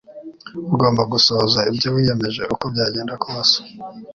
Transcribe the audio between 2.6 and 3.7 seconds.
byagenda kose.